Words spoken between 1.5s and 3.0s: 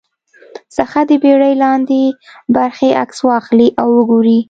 لاندې برخې